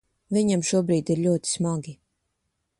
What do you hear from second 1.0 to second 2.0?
ir ļoti smagi.